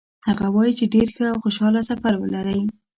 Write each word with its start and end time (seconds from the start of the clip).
هغه 0.27 0.47
وایي 0.55 0.73
چې 0.79 0.85
ډېر 0.93 1.07
ښه 1.15 1.25
او 1.31 1.37
خوشحاله 1.43 1.81
سفر 1.89 2.13
ولرئ. 2.17 2.61